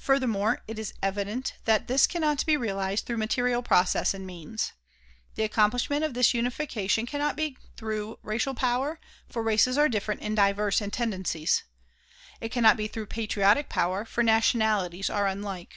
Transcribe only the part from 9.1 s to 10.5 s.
for races are different and